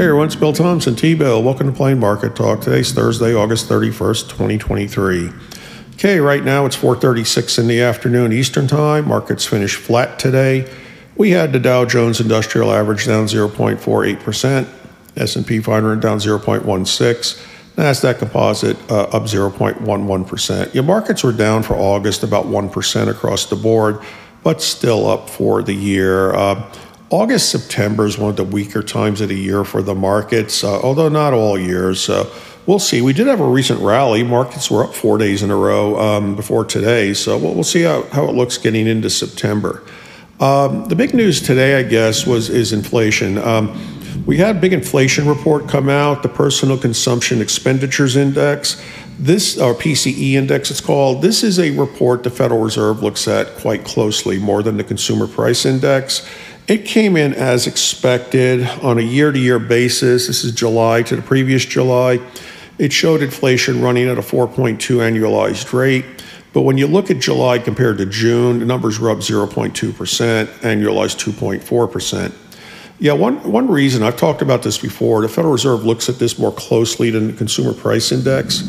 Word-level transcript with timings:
Hey 0.00 0.06
everyone, 0.06 0.28
it's 0.28 0.34
Bill 0.34 0.54
Thompson, 0.54 0.96
T-Bill. 0.96 1.42
Welcome 1.42 1.66
to 1.66 1.76
Plain 1.76 1.98
Market 1.98 2.34
Talk. 2.34 2.62
Today's 2.62 2.90
Thursday, 2.90 3.34
August 3.34 3.68
31st, 3.68 4.30
2023. 4.30 5.30
Okay, 5.92 6.20
right 6.20 6.42
now 6.42 6.64
it's 6.64 6.74
4.36 6.74 7.58
in 7.58 7.66
the 7.66 7.82
afternoon 7.82 8.32
Eastern 8.32 8.66
Time. 8.66 9.06
Markets 9.06 9.44
finished 9.44 9.76
flat 9.76 10.18
today. 10.18 10.72
We 11.16 11.32
had 11.32 11.52
the 11.52 11.58
Dow 11.58 11.84
Jones 11.84 12.18
Industrial 12.18 12.72
Average 12.72 13.04
down 13.04 13.26
0.48%, 13.26 14.68
S&P 15.18 15.60
500 15.60 16.00
down 16.00 16.16
0.16, 16.16 17.46
NASDAQ 17.76 18.18
Composite 18.20 18.78
uh, 18.90 19.02
up 19.02 19.24
0.11%. 19.24 20.74
Your 20.74 20.84
markets 20.84 21.22
were 21.22 21.32
down 21.32 21.62
for 21.62 21.74
August 21.74 22.22
about 22.22 22.46
1% 22.46 23.08
across 23.08 23.44
the 23.44 23.56
board, 23.56 23.98
but 24.42 24.62
still 24.62 25.06
up 25.06 25.28
for 25.28 25.62
the 25.62 25.74
year. 25.74 26.32
Uh, 26.32 26.72
August, 27.10 27.50
September 27.50 28.06
is 28.06 28.16
one 28.16 28.30
of 28.30 28.36
the 28.36 28.44
weaker 28.44 28.84
times 28.84 29.20
of 29.20 29.28
the 29.28 29.36
year 29.36 29.64
for 29.64 29.82
the 29.82 29.96
markets, 29.96 30.62
uh, 30.62 30.80
although 30.80 31.08
not 31.08 31.32
all 31.32 31.58
years. 31.58 32.00
So 32.00 32.32
we'll 32.66 32.78
see. 32.78 33.02
We 33.02 33.12
did 33.12 33.26
have 33.26 33.40
a 33.40 33.48
recent 33.48 33.80
rally. 33.80 34.22
Markets 34.22 34.70
were 34.70 34.84
up 34.84 34.94
four 34.94 35.18
days 35.18 35.42
in 35.42 35.50
a 35.50 35.56
row 35.56 35.98
um, 35.98 36.36
before 36.36 36.64
today. 36.64 37.12
So 37.14 37.36
we'll, 37.36 37.54
we'll 37.54 37.64
see 37.64 37.82
how, 37.82 38.04
how 38.12 38.28
it 38.28 38.36
looks 38.36 38.58
getting 38.58 38.86
into 38.86 39.10
September. 39.10 39.82
Um, 40.38 40.86
the 40.86 40.94
big 40.94 41.12
news 41.12 41.42
today, 41.42 41.80
I 41.80 41.82
guess, 41.82 42.28
was 42.28 42.48
is 42.48 42.72
inflation. 42.72 43.38
Um, 43.38 44.24
we 44.24 44.36
had 44.36 44.56
a 44.56 44.60
big 44.60 44.72
inflation 44.72 45.26
report 45.26 45.68
come 45.68 45.88
out, 45.88 46.22
the 46.22 46.28
Personal 46.28 46.78
Consumption 46.78 47.42
Expenditures 47.42 48.16
Index. 48.16 48.80
This, 49.18 49.58
or 49.58 49.74
PCE 49.74 50.32
index, 50.32 50.70
it's 50.70 50.80
called. 50.80 51.20
This 51.20 51.42
is 51.42 51.58
a 51.58 51.72
report 51.72 52.22
the 52.22 52.30
Federal 52.30 52.62
Reserve 52.62 53.02
looks 53.02 53.28
at 53.28 53.48
quite 53.56 53.84
closely, 53.84 54.38
more 54.38 54.62
than 54.62 54.78
the 54.78 54.84
Consumer 54.84 55.26
Price 55.26 55.66
Index. 55.66 56.26
It 56.70 56.84
came 56.84 57.16
in 57.16 57.34
as 57.34 57.66
expected 57.66 58.64
on 58.80 58.96
a 58.96 59.02
year 59.02 59.32
to 59.32 59.38
year 59.40 59.58
basis. 59.58 60.28
This 60.28 60.44
is 60.44 60.52
July 60.52 61.02
to 61.02 61.16
the 61.16 61.20
previous 61.20 61.64
July. 61.64 62.20
It 62.78 62.92
showed 62.92 63.24
inflation 63.24 63.82
running 63.82 64.08
at 64.08 64.18
a 64.18 64.20
4.2 64.20 64.78
annualized 64.78 65.72
rate. 65.72 66.04
But 66.52 66.60
when 66.60 66.78
you 66.78 66.86
look 66.86 67.10
at 67.10 67.18
July 67.18 67.58
compared 67.58 67.98
to 67.98 68.06
June, 68.06 68.60
the 68.60 68.66
numbers 68.66 69.00
were 69.00 69.10
up 69.10 69.18
0.2%, 69.18 69.72
annualized 70.60 71.18
2.4%. 71.18 72.32
Yeah, 73.00 73.14
one, 73.14 73.42
one 73.50 73.66
reason, 73.66 74.04
I've 74.04 74.16
talked 74.16 74.40
about 74.40 74.62
this 74.62 74.78
before, 74.78 75.22
the 75.22 75.28
Federal 75.28 75.52
Reserve 75.52 75.84
looks 75.84 76.08
at 76.08 76.20
this 76.20 76.38
more 76.38 76.52
closely 76.52 77.10
than 77.10 77.26
the 77.26 77.32
Consumer 77.32 77.74
Price 77.74 78.12
Index. 78.12 78.60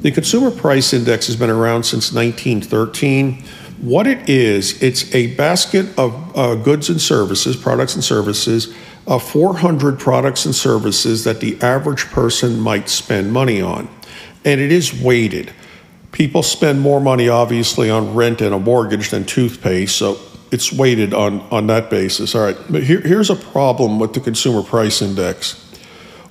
The 0.00 0.10
Consumer 0.10 0.50
Price 0.50 0.94
Index 0.94 1.26
has 1.26 1.36
been 1.36 1.50
around 1.50 1.82
since 1.82 2.14
1913 2.14 3.44
what 3.82 4.06
it 4.06 4.28
is, 4.28 4.80
it's 4.80 5.12
a 5.12 5.34
basket 5.34 5.86
of 5.98 6.36
uh, 6.36 6.54
goods 6.54 6.88
and 6.88 7.00
services, 7.00 7.56
products 7.56 7.96
and 7.96 8.04
services, 8.04 8.72
of 9.08 9.28
400 9.28 9.98
products 9.98 10.46
and 10.46 10.54
services 10.54 11.24
that 11.24 11.40
the 11.40 11.60
average 11.60 12.06
person 12.06 12.60
might 12.60 12.88
spend 12.88 13.32
money 13.32 13.60
on. 13.60 13.88
And 14.44 14.60
it 14.60 14.70
is 14.70 14.94
weighted. 14.94 15.52
People 16.12 16.44
spend 16.44 16.80
more 16.80 17.00
money, 17.00 17.28
obviously, 17.28 17.90
on 17.90 18.14
rent 18.14 18.40
and 18.40 18.54
a 18.54 18.58
mortgage 18.60 19.10
than 19.10 19.24
toothpaste, 19.24 19.96
so 19.96 20.16
it's 20.52 20.72
weighted 20.72 21.12
on, 21.12 21.40
on 21.50 21.66
that 21.66 21.90
basis. 21.90 22.36
All 22.36 22.42
right, 22.42 22.56
but 22.70 22.84
here, 22.84 23.00
here's 23.00 23.30
a 23.30 23.36
problem 23.36 23.98
with 23.98 24.14
the 24.14 24.20
consumer 24.20 24.62
price 24.62 25.02
index. 25.02 25.58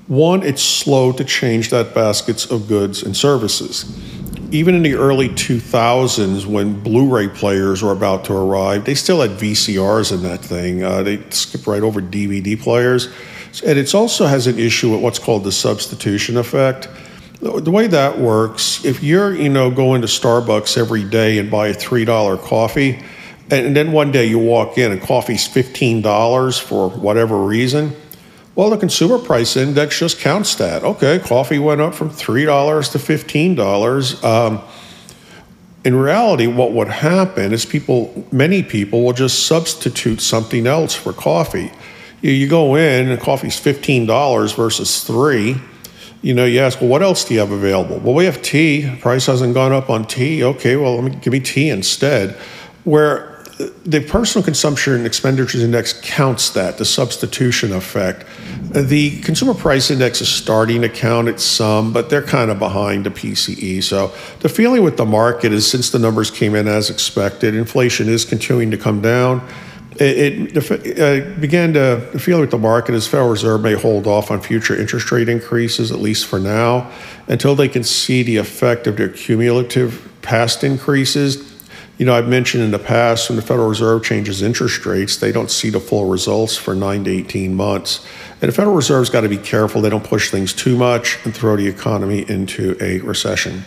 One, 0.07 0.43
it's 0.43 0.63
slow 0.63 1.11
to 1.11 1.25
change 1.25 1.69
that 1.71 1.93
baskets 1.93 2.49
of 2.49 2.69
goods 2.69 3.03
and 3.03 3.15
services 3.15 3.83
even 4.51 4.75
in 4.75 4.83
the 4.83 4.95
early 4.95 5.29
2000s, 5.29 6.45
when 6.45 6.79
Blu 6.81 7.09
ray 7.09 7.29
players 7.29 7.81
were 7.81 7.93
about 7.93 8.25
to 8.25 8.33
arrive, 8.33 8.83
they 8.85 8.95
still 8.95 9.21
had 9.21 9.31
VCRs 9.31 10.11
in 10.11 10.23
that 10.23 10.41
thing. 10.41 10.83
Uh, 10.83 11.03
they 11.03 11.21
skipped 11.29 11.67
right 11.67 11.81
over 11.81 12.01
DVD 12.01 12.59
players. 12.59 13.07
And 13.65 13.79
it 13.79 13.93
also 13.95 14.25
has 14.25 14.47
an 14.47 14.59
issue 14.59 14.91
with 14.91 15.01
what's 15.01 15.19
called 15.19 15.43
the 15.43 15.51
substitution 15.51 16.37
effect. 16.37 16.89
The 17.41 17.71
way 17.71 17.87
that 17.87 18.19
works, 18.19 18.85
if 18.85 19.01
you're, 19.01 19.33
you 19.33 19.49
know, 19.49 19.71
going 19.71 20.01
to 20.01 20.07
Starbucks 20.07 20.77
every 20.77 21.03
day 21.03 21.39
and 21.39 21.49
buy 21.49 21.69
a 21.69 21.73
$3 21.73 22.39
coffee, 22.43 23.03
and 23.49 23.75
then 23.75 23.91
one 23.91 24.11
day 24.11 24.25
you 24.25 24.37
walk 24.37 24.77
in 24.77 24.91
and 24.91 25.01
coffee's 25.01 25.47
$15 25.47 26.61
for 26.61 26.89
whatever 26.89 27.37
reason, 27.43 27.95
well, 28.55 28.69
the 28.69 28.77
consumer 28.77 29.17
price 29.17 29.55
index 29.55 29.97
just 29.99 30.19
counts 30.19 30.55
that. 30.55 30.83
Okay, 30.83 31.19
coffee 31.19 31.59
went 31.59 31.79
up 31.79 31.95
from 31.95 32.09
$3 32.09 32.91
to 32.91 32.97
$15. 32.97 34.23
Um, 34.23 34.61
in 35.83 35.95
reality, 35.95 36.47
what 36.47 36.73
would 36.73 36.89
happen 36.89 37.53
is 37.53 37.65
people, 37.65 38.27
many 38.31 38.61
people 38.61 39.03
will 39.03 39.13
just 39.13 39.47
substitute 39.47 40.21
something 40.21 40.67
else 40.67 40.93
for 40.93 41.13
coffee. 41.13 41.71
You, 42.21 42.31
you 42.31 42.47
go 42.47 42.75
in 42.75 43.09
and 43.09 43.19
coffee's 43.19 43.59
$15 43.59 44.55
versus 44.55 45.03
three. 45.03 45.55
You 46.21 46.33
know, 46.35 46.45
you 46.45 46.59
ask, 46.59 46.81
well, 46.81 46.89
what 46.89 47.01
else 47.01 47.23
do 47.23 47.33
you 47.33 47.39
have 47.39 47.51
available? 47.51 47.99
Well, 47.99 48.13
we 48.13 48.25
have 48.25 48.41
tea. 48.41 48.95
Price 48.99 49.25
hasn't 49.25 49.53
gone 49.53 49.71
up 49.71 49.89
on 49.89 50.05
tea. 50.05 50.43
Okay, 50.43 50.75
well, 50.75 51.01
let 51.01 51.11
me 51.11 51.19
give 51.19 51.33
me 51.33 51.39
tea 51.39 51.69
instead. 51.69 52.35
Where 52.83 53.30
the 53.85 53.99
personal 53.99 54.43
consumption 54.43 55.05
expenditures 55.05 55.63
index 55.63 55.93
counts 55.93 56.51
that, 56.51 56.77
the 56.77 56.85
substitution 56.85 57.73
effect. 57.73 58.25
The 58.71 59.19
consumer 59.21 59.53
price 59.53 59.91
index 59.91 60.21
is 60.21 60.29
starting 60.29 60.81
to 60.81 60.89
count 60.89 61.27
it 61.27 61.39
some, 61.39 61.91
but 61.91 62.09
they're 62.09 62.21
kind 62.21 62.49
of 62.51 62.59
behind 62.59 63.05
the 63.05 63.09
PCE. 63.09 63.83
So 63.83 64.13
the 64.39 64.49
feeling 64.49 64.83
with 64.83 64.97
the 64.97 65.05
market 65.05 65.51
is 65.51 65.69
since 65.69 65.89
the 65.89 65.99
numbers 65.99 66.31
came 66.31 66.55
in 66.55 66.67
as 66.67 66.89
expected, 66.89 67.55
inflation 67.55 68.07
is 68.07 68.25
continuing 68.25 68.71
to 68.71 68.77
come 68.77 69.01
down. 69.01 69.47
It, 69.97 70.55
it 70.57 70.99
uh, 70.99 71.39
began 71.39 71.73
to 71.73 71.99
feeling 72.17 72.41
with 72.41 72.51
the 72.51 72.57
market 72.57 72.95
is 72.95 73.07
Federal 73.07 73.29
Reserve 73.29 73.61
may 73.61 73.73
hold 73.73 74.07
off 74.07 74.31
on 74.31 74.41
future 74.41 74.79
interest 74.79 75.11
rate 75.11 75.27
increases, 75.27 75.91
at 75.91 75.99
least 75.99 76.25
for 76.25 76.39
now, 76.39 76.89
until 77.27 77.55
they 77.55 77.67
can 77.67 77.83
see 77.83 78.23
the 78.23 78.37
effect 78.37 78.87
of 78.87 78.95
their 78.95 79.09
cumulative 79.09 80.09
past 80.21 80.63
increases 80.63 81.50
you 82.01 82.07
know, 82.07 82.15
I've 82.15 82.27
mentioned 82.27 82.63
in 82.63 82.71
the 82.71 82.79
past 82.79 83.29
when 83.29 83.35
the 83.35 83.43
Federal 83.43 83.69
Reserve 83.69 84.03
changes 84.03 84.41
interest 84.41 84.87
rates, 84.87 85.17
they 85.17 85.31
don't 85.31 85.51
see 85.51 85.69
the 85.69 85.79
full 85.79 86.05
results 86.05 86.57
for 86.57 86.73
nine 86.73 87.03
to 87.03 87.11
18 87.11 87.53
months. 87.53 88.03
And 88.41 88.49
the 88.49 88.51
Federal 88.51 88.75
Reserve's 88.75 89.11
got 89.11 89.21
to 89.21 89.29
be 89.29 89.37
careful 89.37 89.81
they 89.81 89.91
don't 89.91 90.03
push 90.03 90.31
things 90.31 90.51
too 90.51 90.75
much 90.75 91.23
and 91.25 91.35
throw 91.35 91.55
the 91.55 91.67
economy 91.67 92.27
into 92.27 92.75
a 92.81 93.01
recession. 93.01 93.65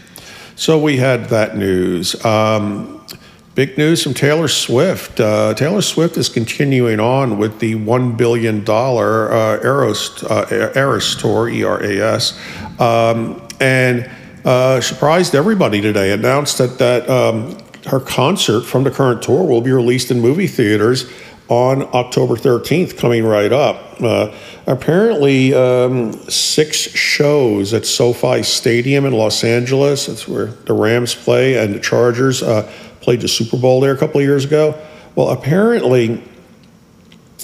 So 0.57 0.81
we 0.81 0.97
had 0.97 1.27
that 1.27 1.57
news. 1.57 2.25
Um, 2.25 3.07
big 3.55 3.79
news 3.79 4.03
from 4.03 4.15
Taylor 4.15 4.49
Swift. 4.49 5.21
Uh, 5.21 5.55
Taylor 5.55 5.81
Swift 5.81 6.17
is 6.17 6.29
continuing 6.29 6.99
on 6.99 7.39
with 7.39 7.61
the 7.61 7.77
$1 7.77 8.17
billion 8.17 8.69
uh, 8.69 9.61
Eras, 9.63 10.25
uh, 10.25 11.21
tour, 11.21 11.49
E 11.49 11.63
R 11.63 11.81
A 11.85 12.01
S. 12.01 12.37
Um, 12.81 13.47
and 13.61 14.11
uh, 14.45 14.81
surprised 14.81 15.37
everybody 15.37 15.81
today, 15.81 16.11
announced 16.11 16.59
that, 16.59 16.79
that 16.79 17.09
um, 17.09 17.64
her 17.87 18.01
concert 18.01 18.63
from 18.63 18.85
the 18.85 18.91
current 18.91 19.23
tour 19.23 19.45
will 19.45 19.61
be 19.61 19.73
released 19.73 20.11
in 20.11 20.21
movie 20.21 20.47
theaters 20.47 21.11
on 21.49 21.83
October 21.95 22.37
13th, 22.37 22.97
coming 22.97 23.25
right 23.25 23.53
up. 23.53 24.01
Uh, 24.01 24.35
apparently, 24.67 25.53
um, 25.53 26.13
six 26.31 26.77
shows 26.77 27.75
at 27.75 27.85
SoFi 27.85 28.43
Stadium 28.43 29.05
in 29.05 29.13
Los 29.13 29.45
Angeles. 29.45 30.07
That's 30.07 30.27
where 30.27 30.47
the 30.47 30.73
Rams 30.73 31.15
play, 31.15 31.63
and 31.63 31.75
the 31.75 31.81
Chargers 31.81 32.43
uh, 32.43 32.71
played 33.01 33.21
the 33.21 33.29
Super 33.29 33.59
Bowl 33.59 33.81
there 33.81 33.93
a 33.93 33.99
couple 33.99 34.21
of 34.21 34.27
years 34.27 34.47
ago. 34.47 34.79
Well, 35.15 35.29
apparently, 35.29 36.23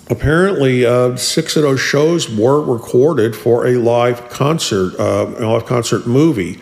apparently, 0.08 0.87
uh, 0.87 1.16
six 1.16 1.56
of 1.56 1.62
those 1.62 1.81
shows 1.81 2.31
were 2.31 2.62
recorded 2.62 3.37
for 3.37 3.66
a 3.66 3.72
live 3.72 4.31
concert, 4.31 4.98
uh, 4.98 5.26
a 5.38 5.46
live 5.46 5.66
concert 5.66 6.06
movie. 6.06 6.58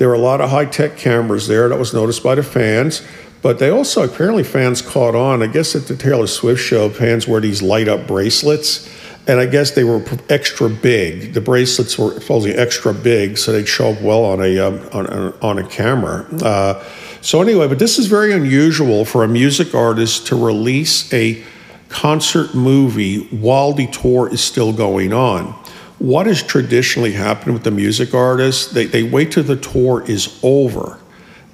There 0.00 0.08
were 0.08 0.14
a 0.14 0.18
lot 0.18 0.40
of 0.40 0.48
high 0.48 0.64
tech 0.64 0.96
cameras 0.96 1.46
there 1.46 1.68
that 1.68 1.78
was 1.78 1.92
noticed 1.92 2.22
by 2.22 2.34
the 2.34 2.42
fans. 2.42 3.06
But 3.42 3.58
they 3.58 3.68
also 3.68 4.02
apparently 4.02 4.44
fans 4.44 4.80
caught 4.80 5.14
on. 5.14 5.42
I 5.42 5.46
guess 5.46 5.76
at 5.76 5.88
the 5.88 5.94
Taylor 5.94 6.26
Swift 6.26 6.58
show, 6.58 6.88
fans 6.88 7.28
wore 7.28 7.38
these 7.38 7.60
light 7.60 7.86
up 7.86 8.06
bracelets, 8.06 8.88
and 9.26 9.38
I 9.38 9.44
guess 9.44 9.72
they 9.72 9.84
were 9.84 10.02
extra 10.30 10.70
big. 10.70 11.34
The 11.34 11.42
bracelets 11.42 11.98
were 11.98 12.18
supposedly 12.18 12.56
extra 12.56 12.94
big, 12.94 13.36
so 13.36 13.52
they'd 13.52 13.68
show 13.68 13.90
up 13.90 14.00
well 14.00 14.24
on 14.24 14.42
a 14.42 14.58
um, 14.58 14.88
on, 14.94 15.06
a, 15.06 15.34
on 15.42 15.58
a 15.58 15.68
camera. 15.68 16.26
Uh, 16.42 16.82
so 17.20 17.42
anyway, 17.42 17.68
but 17.68 17.78
this 17.78 17.98
is 17.98 18.06
very 18.06 18.32
unusual 18.32 19.04
for 19.04 19.22
a 19.22 19.28
music 19.28 19.74
artist 19.74 20.26
to 20.28 20.34
release 20.34 21.12
a 21.12 21.44
concert 21.90 22.54
movie 22.54 23.26
while 23.26 23.74
the 23.74 23.86
tour 23.88 24.32
is 24.32 24.40
still 24.42 24.72
going 24.72 25.12
on. 25.12 25.54
What 26.00 26.26
has 26.26 26.42
traditionally 26.42 27.12
happened 27.12 27.52
with 27.52 27.62
the 27.62 27.70
music 27.70 28.14
artists? 28.14 28.72
They, 28.72 28.86
they 28.86 29.02
wait 29.02 29.32
till 29.32 29.42
the 29.42 29.54
tour 29.54 30.02
is 30.08 30.40
over. 30.42 30.98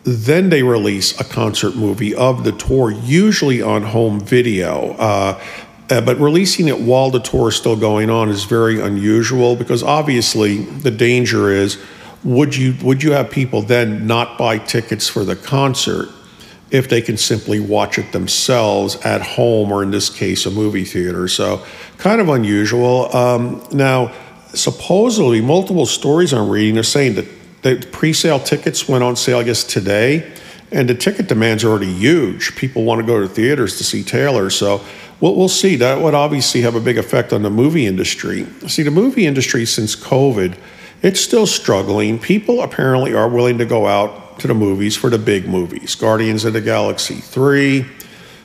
Then 0.05 0.51
they 0.51 0.63
release 0.63 1.21
a 1.21 1.25
concert 1.25 1.75
movie 1.75 2.15
of 2.15 2.45
the 2.45 2.53
tour, 2.53 2.93
usually 2.93 3.61
on 3.61 3.83
home 3.83 4.21
video. 4.21 4.93
Uh, 4.93 5.43
uh, 5.91 6.01
but 6.01 6.17
releasing 6.21 6.69
it 6.69 6.81
while 6.81 7.11
the 7.11 7.19
tour 7.19 7.49
is 7.49 7.57
still 7.57 7.75
going 7.75 8.09
on 8.09 8.29
is 8.29 8.45
very 8.45 8.81
unusual 8.81 9.57
because 9.57 9.83
obviously 9.83 10.59
the 10.59 10.93
danger 10.93 11.51
is 11.51 11.83
would 12.23 12.55
you 12.55 12.77
would 12.83 13.03
you 13.03 13.13
have 13.13 13.29
people 13.31 13.63
then 13.63 14.07
not 14.07 14.39
buy 14.39 14.59
tickets 14.59 15.09
for 15.09 15.25
the 15.25 15.37
concert 15.37 16.09
if 16.71 16.89
they 16.89 17.01
can 17.01 17.17
simply 17.17 17.61
watch 17.61 17.99
it 17.99 18.11
themselves 18.11 18.97
at 19.05 19.23
home 19.23 19.71
or 19.71 19.83
in 19.83 19.93
this 19.93 20.11
case 20.11 20.45
a 20.45 20.51
movie 20.51 20.85
theater 20.85 21.29
so 21.29 21.65
kind 21.99 22.21
of 22.21 22.29
unusual 22.29 23.15
um, 23.15 23.65
now 23.71 24.13
supposedly 24.57 25.41
multiple 25.41 25.87
stories 25.87 26.33
i'm 26.33 26.49
reading 26.49 26.79
are 26.79 26.83
saying 26.83 27.15
that 27.15 27.27
the 27.63 27.87
pre-sale 27.93 28.41
tickets 28.41 28.89
went 28.89 29.03
on 29.03 29.17
sale 29.17 29.39
i 29.39 29.43
guess 29.43 29.65
today 29.65 30.33
and 30.73 30.89
the 30.89 30.95
ticket 30.95 31.29
demand's 31.29 31.65
already 31.65 31.93
huge 31.93 32.57
people 32.57 32.85
want 32.85 33.01
to 33.01 33.07
go 33.07 33.21
to 33.21 33.29
theaters 33.29 33.79
to 33.79 33.85
see 33.85 34.03
taylor 34.03 34.51
so 34.51 34.83
we'll, 35.21 35.35
we'll 35.35 35.49
see 35.49 35.77
that 35.77 36.01
would 36.01 36.15
obviously 36.15 36.63
have 36.63 36.75
a 36.75 36.81
big 36.81 36.99
effect 36.99 37.33
on 37.33 37.43
the 37.43 37.51
movie 37.51 37.87
industry 37.87 38.47
see 38.67 38.83
the 38.83 38.91
movie 38.91 39.27
industry 39.27 39.65
since 39.65 39.95
covid 39.95 40.57
it's 41.03 41.21
still 41.21 41.47
struggling. 41.47 42.19
People 42.19 42.63
apparently 42.63 43.15
are 43.15 43.29
willing 43.29 43.59
to 43.59 43.65
go 43.65 43.87
out 43.87 44.41
to 44.41 44.49
the 44.49 44.55
movies 44.55 44.97
for 44.97 45.11
the 45.11 45.19
big 45.19 45.47
movies 45.47 45.95
Guardians 45.95 46.45
of 46.45 46.53
the 46.53 46.61
Galaxy 46.61 47.17
3, 47.17 47.87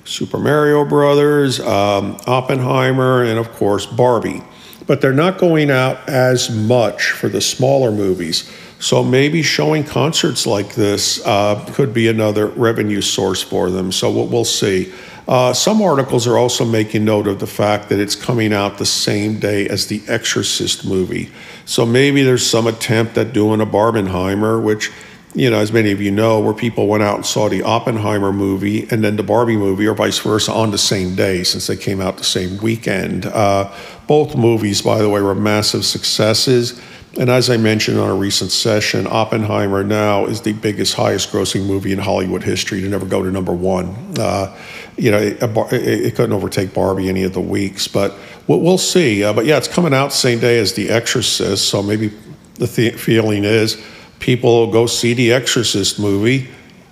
Super 0.04 0.38
Mario 0.38 0.86
Brothers, 0.86 1.60
um, 1.60 2.18
Oppenheimer, 2.28 3.24
and 3.24 3.40
of 3.40 3.52
course, 3.54 3.86
Barbie. 3.86 4.44
But 4.92 5.00
they're 5.00 5.14
not 5.14 5.38
going 5.38 5.72
out 5.72 6.10
as 6.10 6.50
much 6.50 7.12
for 7.12 7.30
the 7.30 7.40
smaller 7.40 7.94
movies. 7.94 8.52
So 8.80 9.02
maybe 9.02 9.42
showing 9.42 9.86
concerts 9.86 10.46
like 10.46 10.76
this 10.76 11.26
uh, 11.26 11.64
could 11.72 11.94
be 11.94 12.10
another 12.10 12.48
revenue 12.48 13.00
source 13.00 13.42
for 13.42 13.70
them. 13.70 13.94
So 13.94 14.12
we'll, 14.12 14.28
we'll 14.28 14.44
see. 14.44 14.92
Uh, 15.30 15.54
some 15.54 15.82
articles 15.82 16.28
are 16.28 16.38
also 16.38 16.66
making 16.66 17.06
note 17.06 17.26
of 17.26 17.40
the 17.40 17.48
fact 17.48 17.88
that 17.88 18.02
it's 18.02 18.16
coming 18.16 18.52
out 18.52 18.80
the 18.80 18.86
same 18.86 19.40
day 19.40 19.66
as 19.70 19.88
the 19.88 20.02
Exorcist 20.10 20.86
movie. 20.86 21.32
So 21.64 21.86
maybe 21.86 22.22
there's 22.24 22.46
some 22.46 22.68
attempt 22.68 23.18
at 23.18 23.32
doing 23.32 23.62
a 23.62 23.66
Barbenheimer, 23.66 24.62
which, 24.62 24.92
you 25.34 25.50
know, 25.50 25.60
as 25.60 25.72
many 25.72 25.92
of 25.92 26.02
you 26.02 26.12
know, 26.12 26.40
where 26.40 26.54
people 26.54 26.88
went 26.88 27.04
out 27.04 27.16
and 27.16 27.26
saw 27.26 27.48
the 27.48 27.64
Oppenheimer 27.64 28.34
movie 28.34 28.88
and 28.92 29.04
then 29.04 29.16
the 29.16 29.24
Barbie 29.24 29.56
movie, 29.56 29.88
or 29.88 29.94
vice 29.94 30.20
versa, 30.20 30.52
on 30.52 30.72
the 30.72 30.78
same 30.78 31.16
day 31.16 31.44
since 31.44 31.68
they 31.68 31.78
came 31.78 32.02
out 32.02 32.18
the 32.18 32.24
same 32.24 32.58
weekend. 32.58 33.26
Uh, 33.26 33.74
both 34.08 34.36
movies, 34.36 34.82
by 34.82 35.00
the 35.00 35.10
way, 35.10 35.22
were 35.22 35.36
massive 35.36 35.86
successes. 35.86 36.82
And 37.18 37.30
as 37.30 37.50
I 37.50 37.58
mentioned 37.58 38.00
on 38.00 38.10
a 38.10 38.16
recent 38.16 38.52
session, 38.52 39.06
Oppenheimer 39.08 39.84
now 39.84 40.26
is 40.26 40.42
the 40.42 40.54
biggest, 40.54 40.96
highest 40.96 41.32
grossing 41.32 41.66
movie 41.66 41.92
in 41.92 42.00
Hollywood 42.00 42.44
history 42.44 42.82
to 42.82 42.88
never 42.88 43.06
go 43.06 43.22
to 43.22 43.32
number 43.32 43.54
one. 43.54 43.96
Uh, 44.18 44.56
you 44.98 45.12
know, 45.12 45.18
it, 45.18 45.42
it, 45.42 46.16
couldn't 46.16 46.34
overtake 46.34 46.74
Barbie 46.74 47.10
any 47.10 47.24
of 47.24 47.34
the 47.34 47.42
weeks, 47.42 47.88
but 47.88 48.16
we'll, 48.48 48.78
see. 48.78 49.24
Uh, 49.24 49.34
but 49.34 49.46
yeah, 49.46 49.58
it's 49.58 49.68
coming 49.68 49.94
out 49.94 50.14
same 50.14 50.40
day 50.40 50.60
as 50.60 50.74
The 50.74 50.90
Exorcist, 50.90 51.68
so 51.68 51.82
maybe 51.84 52.14
the 52.56 52.68
th- 52.68 52.96
feeling 52.96 53.44
is 53.44 53.82
people 54.22 54.60
will 54.60 54.72
go 54.72 54.86
see 54.86 55.14
The 55.14 55.34
Exorcist 55.34 56.00
movie 56.00 56.48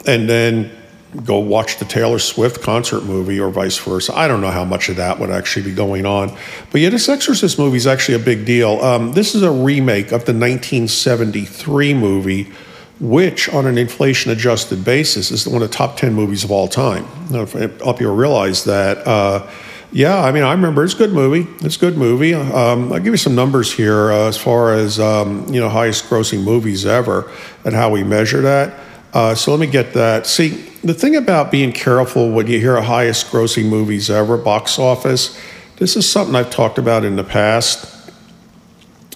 and 0.06 0.28
then 0.28 0.72
go 1.26 1.40
watch 1.40 1.78
the 1.78 1.86
Taylor 1.86 2.20
Swift 2.20 2.62
concert 2.62 3.04
movie 3.04 3.40
or 3.40 3.50
vice 3.50 3.78
versa. 3.78 4.16
I 4.16 4.28
don't 4.28 4.42
know 4.42 4.52
how 4.52 4.66
much 4.66 4.90
of 4.90 4.98
that 4.98 5.20
would 5.20 5.32
actually 5.32 5.66
be 5.66 5.74
going 5.74 6.06
on. 6.06 6.36
But 6.72 6.82
yeah, 6.82 6.90
this 6.90 7.08
Exorcist 7.08 7.58
movie 7.58 7.78
is 7.78 7.88
actually 7.88 8.16
a 8.16 8.24
big 8.24 8.46
deal. 8.46 8.82
Um, 8.82 9.14
this 9.14 9.34
is 9.34 9.42
a 9.42 9.52
remake 9.52 10.08
of 10.08 10.26
the 10.26 10.34
1973 10.34 11.94
movie, 11.94 12.52
which, 13.00 13.50
on 13.50 13.66
an 13.66 13.78
inflation 13.78 14.32
adjusted 14.32 14.84
basis, 14.84 15.32
is 15.32 15.48
one 15.48 15.62
of 15.62 15.70
the 15.70 15.76
top 15.76 15.98
10 15.98 16.14
movies 16.14 16.44
of 16.44 16.52
all 16.52 16.68
time. 16.68 17.08
Now, 17.32 17.44
if 17.44 18.02
you 18.02 18.12
realize 18.12 18.66
that. 18.66 19.08
Uh, 19.08 19.50
yeah, 19.92 20.24
I 20.24 20.32
mean, 20.32 20.44
I 20.44 20.52
remember 20.52 20.84
it's 20.84 20.94
a 20.94 20.98
good 20.98 21.14
movie. 21.14 21.48
It's 21.66 21.76
a 21.76 21.80
good 21.80 21.98
movie. 21.98 22.34
Um, 22.36 22.94
I'll 22.94 23.00
give 23.00 23.08
you 23.14 23.18
some 23.18 23.34
numbers 23.34 23.72
here 23.74 24.12
uh, 24.12 24.28
as 24.28 24.38
far 24.38 24.74
as 24.74 25.00
um, 25.00 25.52
you 25.52 25.60
know 25.60 25.70
highest 25.70 26.06
grossing 26.06 26.44
movies 26.44 26.86
ever 26.86 27.32
and 27.66 27.74
how 27.74 27.90
we 27.90 28.04
measure 28.04 28.42
that. 28.42 28.80
Uh, 29.14 29.34
so 29.34 29.50
let 29.52 29.60
me 29.60 29.66
get 29.66 29.94
that. 29.94 30.28
See, 30.28 30.50
the 30.84 30.94
thing 30.94 31.16
about 31.16 31.52
being 31.52 31.72
careful 31.72 32.32
when 32.32 32.46
you 32.46 32.60
hear 32.60 32.76
a 32.76 32.84
highest 32.84 33.32
grossing 33.32 33.66
movies 33.66 34.12
ever 34.12 34.38
box 34.38 34.78
office, 34.78 35.40
this 35.78 35.96
is 35.96 36.08
something 36.08 36.36
I've 36.36 36.52
talked 36.52 36.78
about 36.78 37.04
in 37.04 37.16
the 37.16 37.24
past. 37.24 37.96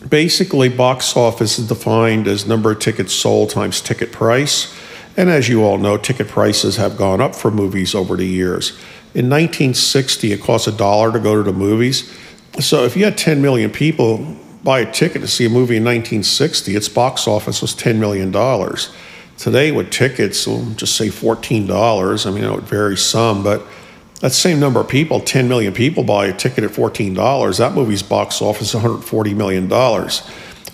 Basically, 0.09 0.69
box 0.69 1.15
office 1.15 1.59
is 1.59 1.67
defined 1.67 2.27
as 2.27 2.47
number 2.47 2.71
of 2.71 2.79
tickets 2.79 3.13
sold 3.13 3.51
times 3.51 3.79
ticket 3.79 4.11
price. 4.11 4.75
And 5.15 5.29
as 5.29 5.47
you 5.47 5.63
all 5.63 5.77
know, 5.77 5.97
ticket 5.97 6.27
prices 6.27 6.77
have 6.77 6.97
gone 6.97 7.21
up 7.21 7.35
for 7.35 7.51
movies 7.51 7.93
over 7.93 8.17
the 8.17 8.25
years. 8.25 8.77
In 9.15 9.29
1960, 9.29 10.31
it 10.31 10.41
cost 10.41 10.67
a 10.67 10.71
dollar 10.71 11.11
to 11.11 11.19
go 11.19 11.35
to 11.35 11.43
the 11.43 11.53
movies. 11.53 12.11
So 12.59 12.83
if 12.83 12.97
you 12.97 13.05
had 13.05 13.17
10 13.17 13.41
million 13.41 13.71
people 13.71 14.35
buy 14.63 14.79
a 14.79 14.91
ticket 14.91 15.21
to 15.21 15.27
see 15.27 15.45
a 15.45 15.49
movie 15.49 15.77
in 15.77 15.83
1960, 15.83 16.75
its 16.75 16.89
box 16.89 17.27
office 17.27 17.61
was 17.61 17.75
$10 17.75 17.97
million. 17.97 18.31
Today, 19.37 19.71
with 19.71 19.91
tickets, 19.91 20.47
we'll 20.47 20.65
just 20.71 20.95
say 20.95 21.09
$14. 21.09 22.25
I 22.25 22.31
mean, 22.31 22.43
it 22.43 22.51
would 22.51 22.63
vary 22.63 22.97
some, 22.97 23.43
but 23.43 23.63
that 24.21 24.31
same 24.31 24.59
number 24.59 24.79
of 24.79 24.87
people, 24.87 25.19
10 25.19 25.49
million 25.49 25.73
people, 25.73 26.03
buy 26.03 26.27
a 26.27 26.33
ticket 26.33 26.63
at 26.63 26.71
$14. 26.71 27.57
That 27.57 27.73
movie's 27.73 28.03
box 28.03 28.41
office 28.41 28.73
is 28.73 28.81
$140 28.81 29.35
million. 29.35 29.69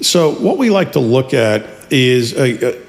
So, 0.01 0.33
what 0.35 0.57
we 0.57 0.69
like 0.69 0.91
to 0.91 0.99
look 0.99 1.33
at 1.33 1.91
is 1.91 2.33
a, 2.37 2.75
a 2.75 2.81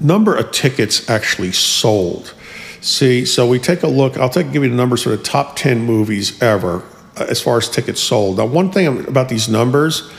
number 0.00 0.34
of 0.34 0.50
tickets 0.50 1.08
actually 1.08 1.52
sold. 1.52 2.34
See, 2.80 3.24
so 3.24 3.46
we 3.46 3.58
take 3.58 3.82
a 3.82 3.88
look, 3.88 4.16
I'll 4.16 4.28
take, 4.28 4.52
give 4.52 4.62
you 4.62 4.70
the 4.70 4.76
numbers 4.76 5.02
for 5.02 5.10
the 5.10 5.18
top 5.18 5.56
10 5.56 5.80
movies 5.80 6.40
ever 6.40 6.84
uh, 7.16 7.26
as 7.28 7.40
far 7.40 7.58
as 7.58 7.68
tickets 7.68 8.00
sold. 8.00 8.38
Now, 8.38 8.46
one 8.46 8.70
thing 8.70 9.06
about 9.06 9.28
these 9.28 9.48
numbers, 9.48 10.10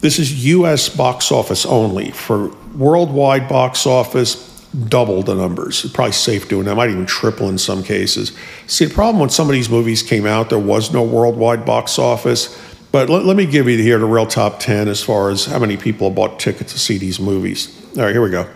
this 0.00 0.18
is 0.18 0.44
US 0.46 0.88
box 0.88 1.32
office 1.32 1.64
only. 1.64 2.10
For 2.10 2.48
worldwide 2.76 3.48
box 3.48 3.86
office, 3.86 4.46
double 4.88 5.22
the 5.22 5.34
numbers. 5.34 5.84
It's 5.84 5.94
probably 5.94 6.12
safe 6.12 6.48
doing 6.48 6.66
that. 6.66 6.74
Might 6.74 6.90
even 6.90 7.06
triple 7.06 7.48
in 7.48 7.56
some 7.56 7.82
cases. 7.82 8.36
See, 8.66 8.84
the 8.84 8.94
problem 8.94 9.20
when 9.20 9.30
some 9.30 9.48
of 9.48 9.54
these 9.54 9.70
movies 9.70 10.02
came 10.02 10.26
out, 10.26 10.50
there 10.50 10.58
was 10.58 10.92
no 10.92 11.02
worldwide 11.02 11.64
box 11.64 11.98
office. 11.98 12.56
But 12.92 13.08
let, 13.08 13.24
let 13.24 13.36
me 13.36 13.46
give 13.46 13.68
you 13.68 13.78
here 13.78 13.98
the 13.98 14.06
real 14.06 14.26
top 14.26 14.60
10 14.60 14.88
as 14.88 15.02
far 15.02 15.30
as 15.30 15.46
how 15.46 15.58
many 15.58 15.76
people 15.76 16.10
bought 16.10 16.38
tickets 16.38 16.72
to 16.72 16.78
see 16.78 16.98
these 16.98 17.18
movies. 17.18 17.74
All 17.96 18.04
right, 18.04 18.12
here 18.12 18.22
we 18.22 18.30
go. 18.30 18.48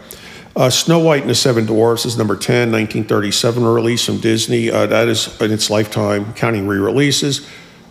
Uh, 0.56 0.68
Snow 0.68 0.98
White 0.98 1.22
and 1.22 1.30
the 1.30 1.34
Seven 1.34 1.64
Dwarfs 1.64 2.04
is 2.04 2.18
number 2.18 2.36
10, 2.36 2.72
1937 2.72 3.64
release 3.64 4.04
from 4.04 4.18
Disney. 4.18 4.70
Uh, 4.70 4.86
that 4.86 5.08
is 5.08 5.40
in 5.40 5.52
its 5.52 5.70
lifetime, 5.70 6.34
counting 6.34 6.66
re 6.66 6.78
releases 6.78 7.48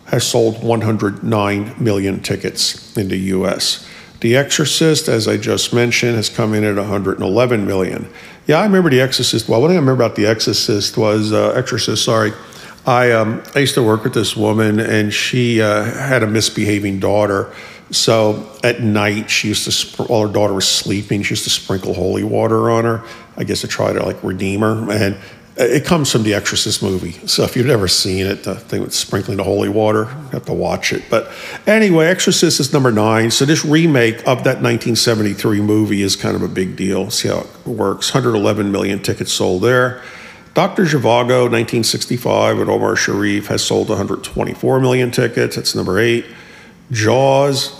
has 0.09 0.27
sold 0.27 0.63
109 0.63 1.75
million 1.79 2.19
tickets 2.19 2.95
in 2.97 3.07
the 3.09 3.17
US. 3.17 3.87
The 4.21 4.35
Exorcist, 4.35 5.07
as 5.07 5.27
I 5.27 5.37
just 5.37 5.73
mentioned, 5.73 6.15
has 6.15 6.29
come 6.29 6.53
in 6.53 6.63
at 6.63 6.75
111 6.75 7.65
million. 7.65 8.09
Yeah, 8.47 8.59
I 8.59 8.63
remember 8.63 8.89
The 8.89 9.01
Exorcist. 9.01 9.47
Well, 9.47 9.61
one 9.61 9.69
thing 9.69 9.77
I 9.77 9.79
remember 9.79 10.03
about 10.03 10.15
The 10.15 10.25
Exorcist 10.25 10.97
was 10.97 11.31
uh, 11.31 11.51
Exorcist. 11.51 12.03
Sorry, 12.03 12.33
I 12.85 13.11
um, 13.11 13.43
I 13.55 13.59
used 13.59 13.75
to 13.75 13.83
work 13.83 14.03
with 14.03 14.13
this 14.13 14.35
woman, 14.35 14.79
and 14.79 15.13
she 15.13 15.61
uh, 15.61 15.83
had 15.83 16.23
a 16.23 16.27
misbehaving 16.27 16.99
daughter. 16.99 17.53
So 17.91 18.51
at 18.63 18.81
night, 18.81 19.29
she 19.29 19.47
used 19.47 19.69
to 19.69 20.03
while 20.03 20.27
her 20.27 20.33
daughter 20.33 20.53
was 20.53 20.67
sleeping, 20.67 21.23
she 21.23 21.31
used 21.31 21.45
to 21.45 21.49
sprinkle 21.49 21.93
holy 21.93 22.23
water 22.23 22.69
on 22.69 22.85
her. 22.85 23.03
I 23.37 23.43
guess 23.43 23.61
to 23.61 23.67
try 23.67 23.93
to 23.93 24.03
like 24.03 24.21
redeem 24.23 24.59
her. 24.59 24.91
And 24.91 25.17
it 25.59 25.83
comes 25.85 26.09
from 26.09 26.23
the 26.23 26.33
Exorcist 26.33 26.81
movie. 26.81 27.11
So 27.27 27.43
if 27.43 27.55
you've 27.55 27.65
never 27.65 27.89
seen 27.89 28.25
it, 28.25 28.43
the 28.43 28.55
thing 28.55 28.81
with 28.81 28.93
sprinkling 28.93 29.37
the 29.37 29.43
holy 29.43 29.67
water, 29.67 30.03
you 30.03 30.29
have 30.29 30.45
to 30.45 30.53
watch 30.53 30.93
it. 30.93 31.03
But 31.09 31.29
anyway, 31.67 32.07
Exorcist 32.07 32.61
is 32.61 32.71
number 32.71 32.93
nine. 32.93 33.29
So 33.29 33.43
this 33.43 33.65
remake 33.65 34.19
of 34.19 34.45
that 34.45 34.61
1973 34.61 35.59
movie 35.59 36.01
is 36.01 36.15
kind 36.15 36.35
of 36.35 36.43
a 36.43 36.47
big 36.47 36.77
deal. 36.77 37.09
See 37.11 37.27
how 37.27 37.39
it 37.39 37.67
works. 37.67 38.13
111 38.13 38.71
million 38.71 39.03
tickets 39.03 39.33
sold 39.33 39.63
there. 39.63 40.01
Dr. 40.53 40.83
Zhivago, 40.83 41.43
1965, 41.49 42.57
with 42.57 42.69
Omar 42.69 42.95
Sharif, 42.95 43.47
has 43.47 43.63
sold 43.63 43.89
124 43.89 44.79
million 44.79 45.11
tickets. 45.11 45.57
That's 45.57 45.75
number 45.75 45.99
eight. 45.99 46.25
Jaws, 46.91 47.75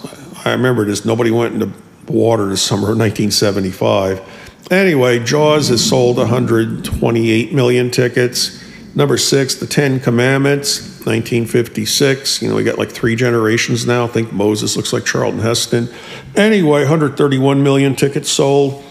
I 0.45 0.51
remember 0.51 0.85
this. 0.85 1.05
Nobody 1.05 1.31
went 1.31 1.53
into 1.55 1.71
water 2.07 2.47
this 2.47 2.61
summer 2.61 2.83
of 2.91 2.97
1975. 2.97 4.67
Anyway, 4.71 5.19
Jaws 5.19 5.69
has 5.69 5.87
sold 5.87 6.17
128 6.17 7.53
million 7.53 7.89
tickets. 7.89 8.63
Number 8.95 9.17
six, 9.17 9.55
The 9.55 9.67
Ten 9.67 9.99
Commandments, 9.99 10.81
1956. 11.05 12.41
You 12.41 12.49
know, 12.49 12.55
we 12.55 12.63
got 12.63 12.77
like 12.77 12.91
three 12.91 13.15
generations 13.15 13.85
now. 13.85 14.05
I 14.05 14.07
think 14.07 14.31
Moses 14.31 14.75
looks 14.75 14.93
like 14.93 15.05
Charlton 15.05 15.39
Heston. 15.39 15.89
Anyway, 16.35 16.81
131 16.81 17.63
million 17.63 17.95
tickets 17.95 18.29
sold. 18.29 18.83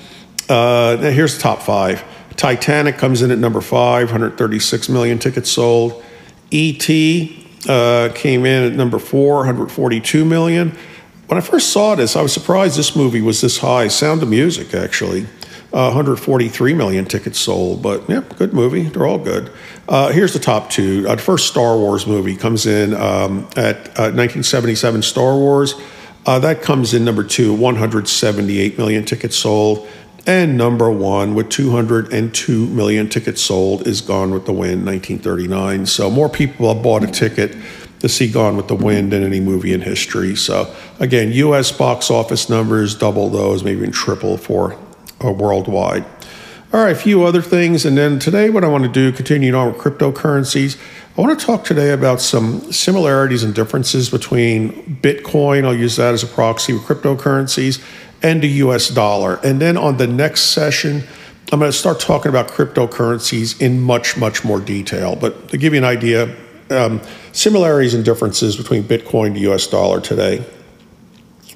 Uh, 0.48 0.96
here's 0.96 1.36
the 1.36 1.42
top 1.42 1.60
five. 1.62 2.02
Titanic 2.36 2.96
comes 2.96 3.22
in 3.22 3.30
at 3.30 3.38
number 3.38 3.60
five, 3.60 4.06
136 4.06 4.88
million 4.88 5.18
tickets 5.18 5.50
sold. 5.50 6.02
E.T., 6.50 7.37
uh, 7.68 8.10
came 8.14 8.44
in 8.44 8.64
at 8.64 8.72
number 8.72 8.98
four, 8.98 9.36
142 9.36 10.24
million. 10.24 10.76
When 11.26 11.38
I 11.38 11.40
first 11.40 11.72
saw 11.72 11.94
this, 11.94 12.16
I 12.16 12.22
was 12.22 12.32
surprised 12.32 12.78
this 12.78 12.96
movie 12.96 13.20
was 13.20 13.40
this 13.40 13.58
high. 13.58 13.88
Sound 13.88 14.22
of 14.22 14.28
Music, 14.28 14.74
actually. 14.74 15.26
Uh, 15.70 15.92
143 15.92 16.72
million 16.72 17.04
tickets 17.04 17.38
sold, 17.38 17.82
but 17.82 18.08
yeah, 18.08 18.22
good 18.36 18.54
movie. 18.54 18.84
They're 18.84 19.06
all 19.06 19.18
good. 19.18 19.52
Uh, 19.86 20.10
here's 20.10 20.32
the 20.32 20.38
top 20.38 20.70
two. 20.70 21.04
Uh, 21.06 21.14
the 21.16 21.20
first 21.20 21.46
Star 21.46 21.76
Wars 21.76 22.06
movie 22.06 22.36
comes 22.36 22.64
in 22.64 22.94
um, 22.94 23.40
at 23.54 23.76
1977 23.98 24.98
uh, 24.98 25.02
Star 25.02 25.36
Wars. 25.36 25.74
Uh, 26.24 26.38
that 26.38 26.62
comes 26.62 26.94
in 26.94 27.04
number 27.04 27.22
two, 27.22 27.52
178 27.52 28.78
million 28.78 29.04
tickets 29.04 29.36
sold. 29.36 29.86
And 30.26 30.58
number 30.58 30.90
one, 30.90 31.34
with 31.34 31.48
202 31.48 32.66
million 32.66 33.08
tickets 33.08 33.40
sold, 33.40 33.86
is 33.86 34.00
Gone 34.00 34.30
with 34.30 34.44
the 34.44 34.52
Wind, 34.52 34.84
1939. 34.84 35.86
So 35.86 36.10
more 36.10 36.28
people 36.28 36.72
have 36.72 36.82
bought 36.82 37.02
a 37.02 37.06
ticket 37.06 37.56
to 38.00 38.08
see 38.08 38.30
Gone 38.30 38.56
with 38.56 38.68
the 38.68 38.74
Wind 38.74 39.12
than 39.12 39.22
any 39.22 39.40
movie 39.40 39.72
in 39.72 39.80
history. 39.80 40.36
So 40.36 40.74
again, 41.00 41.32
U.S. 41.32 41.72
box 41.72 42.10
office 42.10 42.48
numbers 42.48 42.94
double 42.94 43.30
those, 43.30 43.64
maybe 43.64 43.78
even 43.78 43.92
triple 43.92 44.36
for 44.36 44.78
uh, 45.24 45.32
worldwide. 45.32 46.04
All 46.70 46.82
right, 46.82 46.92
a 46.92 46.94
few 46.94 47.22
other 47.24 47.40
things, 47.40 47.86
and 47.86 47.96
then 47.96 48.18
today, 48.18 48.50
what 48.50 48.62
I 48.62 48.68
want 48.68 48.84
to 48.84 48.90
do, 48.90 49.10
continuing 49.10 49.54
on 49.54 49.72
with 49.72 49.80
cryptocurrencies, 49.80 50.78
I 51.16 51.20
want 51.22 51.40
to 51.40 51.46
talk 51.46 51.64
today 51.64 51.92
about 51.92 52.20
some 52.20 52.70
similarities 52.70 53.42
and 53.42 53.54
differences 53.54 54.10
between 54.10 54.98
Bitcoin. 55.00 55.64
I'll 55.64 55.74
use 55.74 55.96
that 55.96 56.12
as 56.12 56.22
a 56.22 56.26
proxy 56.26 56.74
with 56.74 56.82
cryptocurrencies 56.82 57.82
and 58.22 58.42
the 58.42 58.48
US 58.48 58.88
dollar. 58.88 59.40
And 59.44 59.60
then 59.60 59.76
on 59.76 59.96
the 59.96 60.06
next 60.06 60.42
session, 60.42 61.04
I'm 61.50 61.58
going 61.58 61.70
to 61.70 61.76
start 61.76 62.00
talking 62.00 62.28
about 62.28 62.48
cryptocurrencies 62.48 63.60
in 63.60 63.80
much, 63.80 64.16
much 64.16 64.44
more 64.44 64.60
detail. 64.60 65.16
But 65.16 65.48
to 65.48 65.56
give 65.56 65.72
you 65.72 65.78
an 65.78 65.84
idea, 65.84 66.34
um, 66.70 67.00
similarities 67.32 67.94
and 67.94 68.04
differences 68.04 68.56
between 68.56 68.84
Bitcoin 68.84 69.34
to 69.34 69.52
US 69.52 69.66
dollar 69.66 70.00
today. 70.00 70.44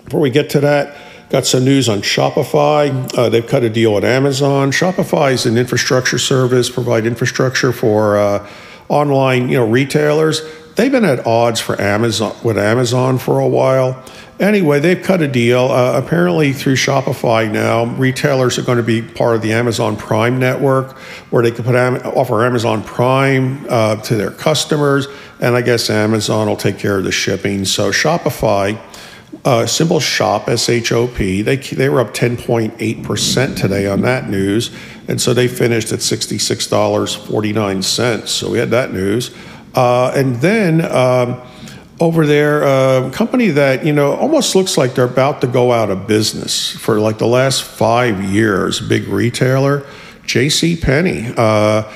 Before 0.05 0.21
we 0.21 0.31
get 0.31 0.51
to 0.51 0.61
that, 0.61 0.97
got 1.31 1.47
some 1.47 1.65
news 1.65 1.89
on 1.89 2.01
Shopify. 2.01 3.17
Uh, 3.17 3.29
they've 3.29 3.47
cut 3.47 3.65
a 3.65 3.71
deal 3.71 3.95
with 3.95 4.05
Amazon. 4.05 4.71
Shopify 4.71 5.33
is 5.33 5.47
an 5.47 5.59
infrastructure 5.59 6.19
service, 6.19 6.71
provide 6.71 7.07
infrastructure 7.07 7.73
for 7.73 8.17
uh, 8.17 8.49
online, 8.89 9.49
you 9.49 9.59
know, 9.59 9.69
retailers. 9.69 10.43
They've 10.77 10.93
been 10.93 11.05
at 11.05 11.27
odds 11.27 11.61
for 11.61 11.81
Amazon 11.81 12.37
with 12.43 12.59
Amazon 12.59 13.19
for 13.19 13.41
a 13.41 13.49
while. 13.49 14.03
Anyway, 14.43 14.81
they've 14.81 15.01
cut 15.05 15.23
a 15.23 15.29
deal. 15.29 15.71
Uh, 15.71 15.97
apparently, 15.97 16.53
through 16.53 16.75
Shopify 16.75 17.49
now, 17.49 17.85
retailers 17.85 18.59
are 18.59 18.63
going 18.63 18.77
to 18.77 18.83
be 18.83 19.01
part 19.01 19.37
of 19.37 19.43
the 19.43 19.53
Amazon 19.53 19.97
Prime 19.97 20.41
network, 20.41 20.99
where 21.31 21.45
they 21.45 21.53
can 21.53 21.65
put 21.65 21.77
offer 21.77 22.45
Amazon 22.45 22.83
Prime 22.83 23.65
uh, 23.69 23.95
to 24.03 24.17
their 24.17 24.33
customers, 24.33 25.07
and 25.41 25.55
I 25.55 25.63
guess 25.63 25.89
Amazon 25.89 26.49
will 26.49 26.57
take 26.57 26.77
care 26.77 26.99
of 26.99 27.05
the 27.05 27.13
shipping. 27.13 27.65
So 27.65 27.93
Shopify, 27.93 28.81
uh, 29.45 29.65
symbol 29.67 30.01
shop 30.01 30.49
S 30.49 30.69
H 30.69 30.91
O 30.91 31.07
P, 31.07 31.43
they 31.43 31.59
they 31.59 31.89
were 31.89 32.01
up 32.01 32.13
10.8 32.13 33.05
percent 33.05 33.57
today 33.57 33.87
on 33.87 34.01
that 34.01 34.29
news, 34.29 34.73
and 35.07 35.21
so 35.21 35.33
they 35.35 35.47
finished 35.47 35.93
at 35.93 36.03
sixty 36.03 36.39
six 36.39 36.67
dollars 36.67 37.15
forty 37.15 37.53
nine 37.53 37.81
cents. 37.81 38.33
So 38.33 38.51
we 38.51 38.59
had 38.59 38.71
that 38.71 38.93
news, 38.93 39.31
uh, 39.77 40.11
and 40.17 40.35
then. 40.37 40.81
Um, 40.85 41.41
over 42.01 42.27
there, 42.27 42.63
a 42.63 43.11
company 43.11 43.49
that 43.49 43.85
you 43.85 43.93
know 43.93 44.15
almost 44.15 44.55
looks 44.55 44.77
like 44.77 44.95
they're 44.95 45.05
about 45.05 45.41
to 45.43 45.47
go 45.47 45.73
out 45.73 45.91
of 45.91 46.07
business 46.07 46.71
for 46.71 46.99
like 46.99 47.19
the 47.19 47.27
last 47.27 47.63
five 47.63 48.23
years. 48.23 48.81
Big 48.81 49.07
retailer, 49.09 49.87
J.C. 50.27 50.77
Penney. 50.77 51.33
Uh, 51.37 51.91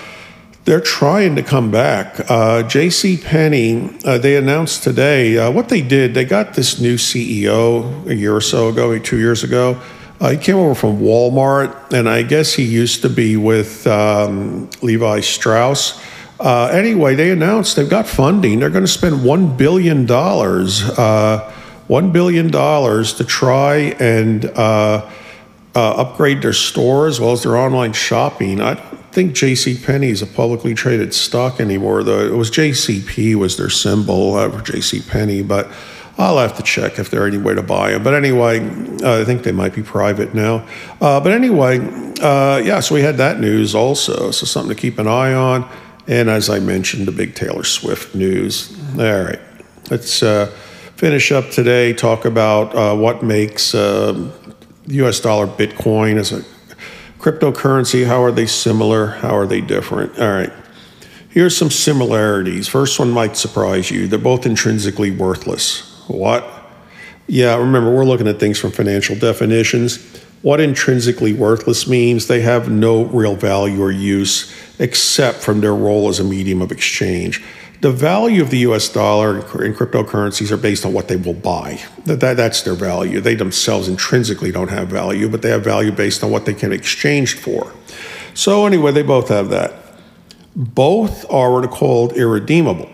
they're 0.66 0.80
trying 0.80 1.36
to 1.36 1.42
come 1.44 1.70
back. 1.70 2.28
Uh, 2.28 2.64
J.C. 2.64 3.16
Penney. 3.18 3.96
Uh, 4.04 4.18
they 4.18 4.36
announced 4.36 4.82
today 4.82 5.38
uh, 5.38 5.50
what 5.50 5.68
they 5.68 5.80
did. 5.80 6.12
They 6.12 6.24
got 6.24 6.54
this 6.54 6.80
new 6.80 6.96
CEO 6.96 8.04
a 8.08 8.14
year 8.14 8.34
or 8.34 8.40
so 8.40 8.68
ago, 8.68 8.98
two 8.98 9.18
years 9.18 9.44
ago. 9.44 9.80
Uh, 10.20 10.30
he 10.30 10.38
came 10.38 10.56
over 10.56 10.74
from 10.74 10.98
Walmart, 10.98 11.92
and 11.92 12.08
I 12.08 12.22
guess 12.22 12.54
he 12.54 12.64
used 12.64 13.02
to 13.02 13.08
be 13.08 13.36
with 13.36 13.86
um, 13.86 14.68
Levi 14.82 15.20
Strauss. 15.20 16.00
Uh, 16.38 16.66
anyway, 16.66 17.14
they 17.14 17.31
announced 17.31 17.76
they've 17.76 17.88
got 17.88 18.07
funding. 18.07 18.61
They're 18.61 18.71
going 18.71 18.85
to 18.85 18.90
spend 18.90 19.16
$1 19.16 19.57
billion, 19.57 20.11
uh, 20.11 21.52
$1 21.88 22.12
billion 22.12 22.50
to 22.50 23.25
try 23.25 23.76
and 23.99 24.45
uh, 24.45 25.11
uh, 25.75 25.90
upgrade 25.97 26.43
their 26.43 26.52
store 26.52 27.07
as 27.07 27.21
well 27.21 27.33
as 27.33 27.43
their 27.43 27.57
online 27.57 27.95
shopping. 27.95 28.61
I 28.61 28.75
don't 28.75 29.12
think 29.12 29.33
JCPenney 29.33 30.11
is 30.11 30.21
a 30.21 30.26
publicly 30.26 30.75
traded 30.75 31.14
stock 31.14 31.59
anymore, 31.59 32.02
though. 32.02 32.21
It 32.21 32.37
was 32.37 32.50
JCP 32.50 33.35
was 33.37 33.57
their 33.57 33.71
symbol 33.71 34.35
uh, 34.35 34.50
for 34.50 34.59
JCPenney, 34.59 35.49
but 35.49 35.71
I'll 36.19 36.38
have 36.38 36.57
to 36.57 36.62
check 36.62 36.99
if 36.99 37.11
there's 37.11 37.35
any 37.35 37.43
way 37.43 37.55
to 37.55 37.62
buy 37.62 37.93
them. 37.93 38.02
But 38.02 38.14
anyway, 38.14 38.61
uh, 39.02 39.23
I 39.23 39.25
think 39.25 39.43
they 39.43 39.52
might 39.52 39.75
be 39.75 39.83
private 39.83 40.35
now. 40.35 40.66
Uh, 41.00 41.21
but 41.21 41.33
anyway, 41.33 41.78
yeah, 42.21 42.81
so 42.81 42.95
we 42.95 43.00
had 43.00 43.16
that 43.16 43.40
news 43.40 43.75
also. 43.75 44.31
So 44.33 44.45
something 44.45 44.75
to 44.75 44.81
keep 44.81 44.99
an 44.99 45.07
eye 45.07 45.33
on. 45.33 45.66
And 46.08 46.30
as 46.30 46.48
I 46.48 46.60
mentioned, 46.60 47.06
the 47.06 47.12
big 47.12 47.34
Taylor 47.34 47.64
Swift 47.64 48.14
news. 48.14 48.76
All 48.98 49.25
right, 49.25 49.40
let's 49.90 50.22
uh, 50.22 50.46
finish 50.96 51.32
up 51.32 51.50
today, 51.50 51.92
talk 51.92 52.25
about 52.25 52.75
uh, 52.75 52.96
what 52.96 53.22
makes 53.22 53.75
uh, 53.75 54.30
US 54.86 55.20
dollar 55.20 55.46
Bitcoin 55.46 56.16
as 56.16 56.32
a 56.32 56.44
cryptocurrency. 57.18 58.06
How 58.06 58.22
are 58.22 58.32
they 58.32 58.46
similar? 58.46 59.06
How 59.06 59.36
are 59.36 59.46
they 59.46 59.60
different? 59.60 60.18
All 60.18 60.30
right. 60.30 60.52
Here's 61.28 61.56
some 61.56 61.70
similarities. 61.70 62.66
First 62.66 62.98
one 62.98 63.10
might 63.10 63.36
surprise 63.36 63.90
you. 63.90 64.06
They're 64.06 64.18
both 64.18 64.46
intrinsically 64.46 65.10
worthless. 65.10 66.02
What? 66.08 66.50
Yeah, 67.26 67.56
remember, 67.56 67.92
we're 67.92 68.04
looking 68.04 68.28
at 68.28 68.38
things 68.38 68.58
from 68.58 68.70
financial 68.70 69.16
definitions. 69.16 69.98
What 70.46 70.60
intrinsically 70.60 71.32
worthless 71.32 71.88
means 71.88 72.28
they 72.28 72.42
have 72.42 72.70
no 72.70 73.06
real 73.06 73.34
value 73.34 73.82
or 73.82 73.90
use 73.90 74.54
except 74.78 75.38
from 75.38 75.60
their 75.60 75.74
role 75.74 76.08
as 76.08 76.20
a 76.20 76.24
medium 76.24 76.62
of 76.62 76.70
exchange. 76.70 77.42
The 77.80 77.90
value 77.90 78.42
of 78.42 78.50
the 78.50 78.58
US 78.58 78.88
dollar 78.88 79.38
and 79.38 79.42
cryptocurrencies 79.74 80.52
are 80.52 80.56
based 80.56 80.86
on 80.86 80.92
what 80.92 81.08
they 81.08 81.16
will 81.16 81.34
buy. 81.34 81.80
That, 82.04 82.20
that, 82.20 82.36
that's 82.36 82.62
their 82.62 82.76
value. 82.76 83.20
They 83.20 83.34
themselves 83.34 83.88
intrinsically 83.88 84.52
don't 84.52 84.68
have 84.68 84.86
value, 84.86 85.28
but 85.28 85.42
they 85.42 85.50
have 85.50 85.64
value 85.64 85.90
based 85.90 86.22
on 86.22 86.30
what 86.30 86.46
they 86.46 86.54
can 86.54 86.72
exchange 86.72 87.34
for. 87.34 87.72
So, 88.32 88.66
anyway, 88.66 88.92
they 88.92 89.02
both 89.02 89.30
have 89.30 89.48
that. 89.48 89.74
Both 90.54 91.28
are 91.28 91.54
what 91.54 91.64
are 91.64 91.68
called 91.68 92.12
irredeemable. 92.12 92.90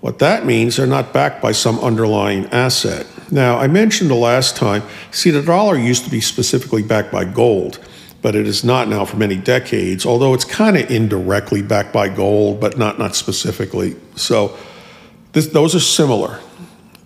What 0.00 0.18
that 0.18 0.44
means, 0.44 0.74
they're 0.74 0.88
not 0.88 1.12
backed 1.12 1.40
by 1.40 1.52
some 1.52 1.78
underlying 1.78 2.46
asset. 2.46 3.06
Now, 3.30 3.58
I 3.58 3.66
mentioned 3.66 4.10
the 4.10 4.14
last 4.14 4.56
time, 4.56 4.82
see, 5.10 5.30
the 5.30 5.42
dollar 5.42 5.76
used 5.76 6.04
to 6.04 6.10
be 6.10 6.20
specifically 6.20 6.82
backed 6.82 7.10
by 7.10 7.24
gold 7.24 7.80
but 8.26 8.34
it 8.34 8.48
is 8.48 8.64
not 8.64 8.88
now 8.88 9.04
for 9.04 9.16
many 9.16 9.36
decades, 9.36 10.04
although 10.04 10.34
it's 10.34 10.44
kind 10.44 10.76
of 10.76 10.90
indirectly 10.90 11.62
backed 11.62 11.92
by 11.92 12.08
gold, 12.08 12.58
but 12.58 12.76
not, 12.76 12.98
not 12.98 13.14
specifically. 13.14 13.94
So 14.16 14.56
this, 15.30 15.46
those 15.46 15.76
are 15.76 15.80
similar. 15.80 16.40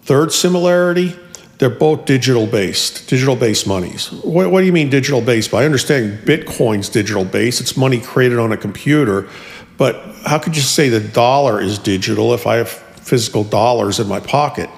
Third 0.01 0.33
similarity, 0.33 1.15
they're 1.59 1.69
both 1.69 2.07
digital 2.07 2.47
based, 2.47 3.07
digital 3.07 3.37
based 3.37 3.67
monies. 3.67 4.11
What, 4.11 4.51
what 4.51 4.61
do 4.61 4.67
you 4.67 4.73
mean 4.73 4.89
digital 4.89 5.21
based? 5.21 5.51
By 5.51 5.67
understanding 5.67 6.17
Bitcoin's 6.25 6.89
digital 6.89 7.27
based, 7.27 7.61
it's 7.61 7.77
money 7.77 8.01
created 8.01 8.39
on 8.39 8.51
a 8.51 8.57
computer, 8.57 9.29
but 9.77 10.03
how 10.25 10.39
could 10.39 10.57
you 10.57 10.63
say 10.63 10.89
the 10.89 11.01
dollar 11.01 11.61
is 11.61 11.79
digital 11.79 12.33
if 12.33 12.47
I 12.47 12.57
have 12.57 12.71
physical 12.71 13.45
dollars 13.45 14.01
in 14.01 14.09
my 14.09 14.21
pocket? 14.21 14.71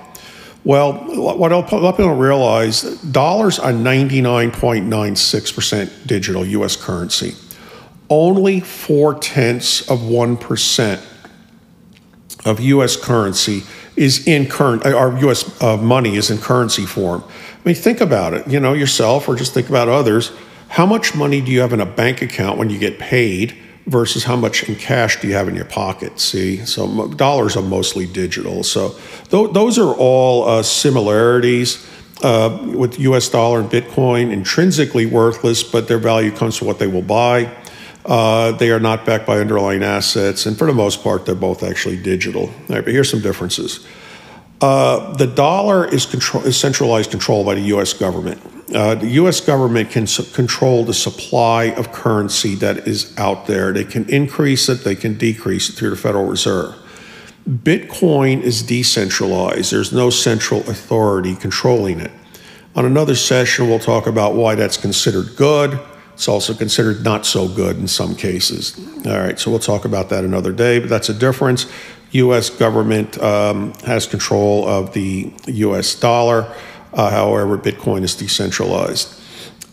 Well, 0.64 0.92
what 0.92 1.50
lot 1.50 1.72
of 1.72 1.96
people 1.96 2.14
realize, 2.14 2.82
dollars 3.02 3.58
are 3.58 3.72
99.96% 3.72 6.06
digital 6.06 6.46
U.S. 6.46 6.76
currency. 6.76 7.34
Only 8.08 8.60
four 8.60 9.14
tenths 9.14 9.80
of 9.90 9.98
1% 9.98 11.04
of 12.44 12.60
U.S. 12.60 12.96
currency 12.96 13.64
is 13.96 14.24
in 14.26 14.46
current, 14.46 14.86
our 14.86 15.18
U.S. 15.20 15.60
Uh, 15.60 15.76
money 15.76 16.16
is 16.16 16.30
in 16.30 16.38
currency 16.38 16.86
form. 16.86 17.24
I 17.26 17.32
mean, 17.64 17.74
think 17.74 18.00
about 18.00 18.32
it, 18.34 18.46
you 18.46 18.60
know, 18.60 18.72
yourself 18.72 19.28
or 19.28 19.34
just 19.34 19.54
think 19.54 19.68
about 19.68 19.88
others. 19.88 20.30
How 20.68 20.86
much 20.86 21.12
money 21.14 21.40
do 21.40 21.50
you 21.50 21.60
have 21.60 21.72
in 21.72 21.80
a 21.80 21.86
bank 21.86 22.22
account 22.22 22.58
when 22.58 22.70
you 22.70 22.78
get 22.78 23.00
paid? 23.00 23.58
Versus 23.86 24.24
how 24.24 24.36
much 24.36 24.68
in 24.68 24.76
cash 24.76 25.20
do 25.20 25.28
you 25.28 25.34
have 25.34 25.48
in 25.48 25.54
your 25.54 25.64
pocket. 25.64 26.20
See, 26.20 26.64
so 26.64 27.08
dollars 27.08 27.56
are 27.56 27.62
mostly 27.62 28.06
digital. 28.06 28.62
So 28.62 28.90
th- 29.30 29.52
those 29.52 29.78
are 29.78 29.94
all 29.94 30.48
uh, 30.48 30.62
similarities. 30.62 31.86
Uh, 32.22 32.56
with 32.76 33.00
US 33.00 33.28
dollar 33.28 33.58
and 33.58 33.68
Bitcoin, 33.68 34.30
intrinsically 34.30 35.06
worthless, 35.06 35.64
but 35.64 35.88
their 35.88 35.98
value 35.98 36.30
comes 36.30 36.56
from 36.56 36.68
what 36.68 36.78
they 36.78 36.86
will 36.86 37.02
buy. 37.02 37.52
Uh, 38.04 38.52
they 38.52 38.70
are 38.70 38.78
not 38.78 39.04
backed 39.04 39.26
by 39.26 39.38
underlying 39.38 39.82
assets, 39.82 40.46
and 40.46 40.56
for 40.56 40.68
the 40.68 40.72
most 40.72 41.02
part, 41.02 41.26
they're 41.26 41.34
both 41.34 41.64
actually 41.64 41.96
digital. 41.96 42.42
All 42.42 42.50
right, 42.68 42.84
but 42.84 42.92
here's 42.92 43.10
some 43.10 43.22
differences. 43.22 43.84
Uh, 44.60 45.12
the 45.16 45.26
dollar 45.26 45.84
is, 45.84 46.06
control, 46.06 46.44
is 46.44 46.56
centralized 46.56 47.10
control 47.10 47.44
by 47.44 47.54
the 47.54 47.62
U.S. 47.62 47.92
government. 47.92 48.40
Uh, 48.74 48.94
the 48.94 49.08
U.S. 49.08 49.40
government 49.40 49.90
can 49.90 50.06
su- 50.06 50.24
control 50.32 50.84
the 50.84 50.94
supply 50.94 51.64
of 51.64 51.92
currency 51.92 52.54
that 52.56 52.88
is 52.88 53.16
out 53.18 53.46
there. 53.46 53.72
They 53.72 53.84
can 53.84 54.08
increase 54.08 54.68
it, 54.68 54.84
they 54.84 54.94
can 54.94 55.18
decrease 55.18 55.68
it 55.68 55.74
through 55.74 55.90
the 55.90 55.96
Federal 55.96 56.24
Reserve. 56.24 56.74
Bitcoin 57.48 58.40
is 58.40 58.62
decentralized, 58.62 59.72
there's 59.72 59.92
no 59.92 60.10
central 60.10 60.60
authority 60.60 61.34
controlling 61.34 62.00
it. 62.00 62.12
On 62.74 62.86
another 62.86 63.14
session, 63.14 63.68
we'll 63.68 63.78
talk 63.78 64.06
about 64.06 64.34
why 64.34 64.54
that's 64.54 64.78
considered 64.78 65.36
good. 65.36 65.78
It's 66.14 66.28
also 66.28 66.54
considered 66.54 67.04
not 67.04 67.26
so 67.26 67.48
good 67.48 67.76
in 67.76 67.88
some 67.88 68.14
cases. 68.14 68.78
All 69.06 69.18
right, 69.18 69.38
so 69.38 69.50
we'll 69.50 69.60
talk 69.60 69.84
about 69.84 70.08
that 70.10 70.24
another 70.24 70.52
day, 70.52 70.78
but 70.78 70.88
that's 70.88 71.08
a 71.08 71.14
difference. 71.14 71.66
U.S. 72.12 72.48
government 72.48 73.20
um, 73.22 73.72
has 73.84 74.06
control 74.06 74.68
of 74.68 74.92
the 74.92 75.32
U.S. 75.46 75.94
dollar. 75.94 76.54
Uh, 76.92 77.10
however, 77.10 77.56
Bitcoin 77.58 78.02
is 78.02 78.14
decentralized. 78.14 79.18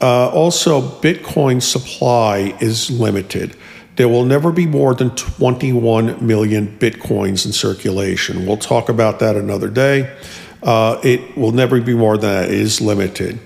Uh, 0.01 0.29
also, 0.29 0.81
Bitcoin 0.81 1.61
supply 1.61 2.55
is 2.61 2.89
limited. 2.89 3.55
There 3.97 4.07
will 4.07 4.23
never 4.23 4.51
be 4.53 4.65
more 4.65 4.95
than 4.95 5.13
21 5.15 6.25
million 6.25 6.79
Bitcoins 6.79 7.45
in 7.45 7.51
circulation. 7.51 8.45
We'll 8.45 8.57
talk 8.57 8.87
about 8.87 9.19
that 9.19 9.35
another 9.35 9.69
day. 9.69 10.15
Uh, 10.63 10.99
it 11.03 11.35
will 11.37 11.51
never 11.51 11.81
be 11.81 11.93
more 11.93 12.17
than 12.17 12.29
that. 12.29 12.49
It 12.49 12.59
is 12.59 12.79
limited. 12.79 13.39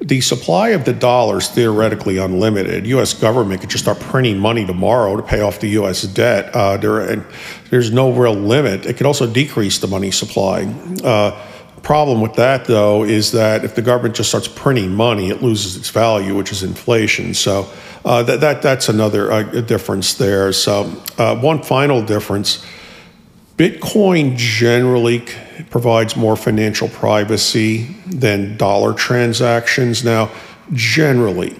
The 0.00 0.20
supply 0.20 0.68
of 0.70 0.84
the 0.84 0.92
dollar 0.92 1.38
is 1.38 1.48
theoretically 1.48 2.18
unlimited. 2.18 2.86
U.S. 2.86 3.14
government 3.14 3.60
could 3.60 3.70
just 3.70 3.84
start 3.84 3.98
printing 3.98 4.38
money 4.38 4.64
tomorrow 4.64 5.16
to 5.16 5.22
pay 5.22 5.40
off 5.40 5.58
the 5.58 5.70
U.S. 5.70 6.02
debt. 6.02 6.54
Uh, 6.54 6.76
there, 6.76 7.26
there's 7.70 7.90
no 7.90 8.12
real 8.12 8.34
limit. 8.34 8.86
It 8.86 8.96
could 8.96 9.06
also 9.06 9.30
decrease 9.30 9.78
the 9.78 9.88
money 9.88 10.12
supply. 10.12 10.62
Uh, 11.02 11.47
problem 11.88 12.20
with 12.20 12.34
that, 12.34 12.66
though, 12.66 13.02
is 13.02 13.32
that 13.32 13.64
if 13.64 13.74
the 13.74 13.80
government 13.80 14.14
just 14.14 14.28
starts 14.28 14.46
printing 14.46 14.94
money, 14.94 15.30
it 15.30 15.42
loses 15.42 15.74
its 15.74 15.88
value, 15.88 16.36
which 16.36 16.52
is 16.52 16.62
inflation. 16.62 17.32
So 17.32 17.66
uh, 18.04 18.22
that, 18.24 18.40
that 18.40 18.60
that's 18.60 18.90
another 18.90 19.32
uh, 19.32 19.42
difference 19.62 20.12
there. 20.12 20.52
So 20.52 20.92
uh, 21.16 21.34
one 21.40 21.62
final 21.62 22.02
difference: 22.02 22.62
Bitcoin 23.56 24.36
generally 24.36 25.24
provides 25.70 26.14
more 26.14 26.36
financial 26.36 26.90
privacy 26.90 27.96
than 28.04 28.58
dollar 28.58 28.92
transactions. 28.92 30.04
Now, 30.04 30.30
generally. 30.74 31.56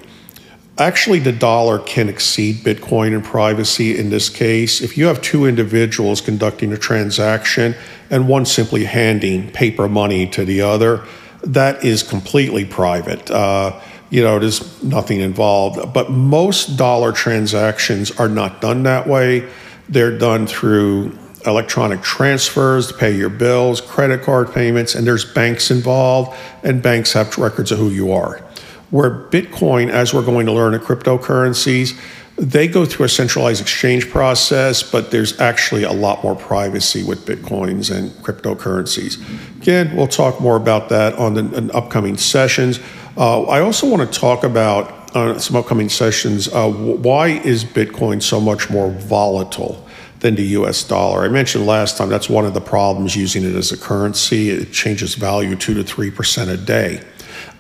Actually, 0.79 1.19
the 1.19 1.33
dollar 1.33 1.81
can 1.81 2.09
exceed 2.09 2.57
Bitcoin 2.57 3.13
in 3.13 3.21
privacy 3.21 3.99
in 3.99 4.11
this 4.11 4.29
case. 4.29 4.81
If 4.81 4.97
you 4.97 5.07
have 5.07 5.21
two 5.21 5.45
individuals 5.45 6.21
conducting 6.21 6.73
a 6.73 6.77
transaction 6.77 7.75
and 8.11 8.29
one 8.29 8.47
simply 8.47 8.85
handing 8.85 9.51
paper 9.51 9.89
money 9.89 10.29
to 10.29 10.45
the 10.45 10.61
other, 10.61 11.05
that 11.43 11.85
is 11.85 12.05
completely 12.05 12.65
private. 12.65 13.29
Uh, 13.29 13.81
you 14.11 14.23
know, 14.23 14.39
there's 14.39 14.81
nothing 14.83 15.21
involved. 15.21 15.93
But 15.93 16.11
most 16.11 16.77
dollar 16.77 17.11
transactions 17.11 18.13
are 18.13 18.29
not 18.29 18.61
done 18.61 18.85
that 18.85 19.09
way. 19.09 19.49
They're 19.89 20.17
done 20.17 20.47
through 20.47 21.19
electronic 21.45 22.03
transfers 22.03 22.89
to 22.89 22.95
pay 22.95 23.17
your 23.17 23.31
bills, 23.31 23.81
credit 23.81 24.23
card 24.23 24.53
payments, 24.53 24.95
and 24.95 25.07
there's 25.07 25.25
banks 25.25 25.73
involved, 25.73 26.37
and 26.63 26.83
banks 26.83 27.13
have 27.15 27.37
records 27.37 27.73
of 27.73 27.79
who 27.79 27.89
you 27.89 28.13
are. 28.13 28.43
Where 28.91 29.11
Bitcoin, 29.11 29.91
as 29.91 30.15
we're 30.15 30.25
going 30.25 30.47
to 30.47 30.53
learn 30.53 30.75
in 30.75 30.81
cryptocurrencies, 30.81 31.99
they 32.37 32.69
go 32.69 32.85
through 32.87 33.07
a 33.07 33.09
centralized 33.09 33.61
exchange 33.61 34.09
process, 34.11 34.83
but 34.83 35.11
there's 35.11 35.39
actually 35.41 35.83
a 35.83 35.93
lot 35.93 36.23
more 36.23 36.37
privacy 36.37 37.03
with 37.03 37.27
Bitcoins 37.27 37.95
and 37.95 38.13
cryptocurrencies. 38.23 39.21
Again, 39.61 39.95
we'll 39.97 40.07
talk 40.07 40.41
more 40.41 40.57
about 40.57 40.89
that 40.91 41.15
on 41.15 41.35
the 41.35 41.71
upcoming 41.75 42.17
sessions. 42.17 42.79
Uh, 43.17 43.43
I 43.43 43.61
also 43.61 43.89
want 43.89 44.11
to 44.11 44.19
talk 44.19 44.45
about 44.45 45.17
uh, 45.17 45.39
some 45.39 45.57
upcoming 45.57 45.89
sessions 45.89 46.49
uh, 46.49 46.71
why 46.71 47.29
is 47.29 47.65
Bitcoin 47.65 48.23
so 48.23 48.41
much 48.41 48.71
more 48.71 48.91
volatile 48.91 49.85
than 50.21 50.37
the 50.37 50.45
US 50.59 50.85
dollar? 50.85 51.25
I 51.25 51.29
mentioned 51.29 51.67
last 51.67 51.97
time 51.97 52.09
that's 52.09 52.29
one 52.29 52.45
of 52.45 52.55
the 52.55 52.61
problems 52.61 53.17
using 53.17 53.43
it 53.43 53.55
as 53.57 53.73
a 53.73 53.77
currency. 53.77 54.51
It 54.51 54.73
changes 54.73 55.15
value 55.15 55.57
2 55.57 55.75
to 55.75 55.83
3% 55.83 56.49
a 56.49 56.57
day. 56.57 57.03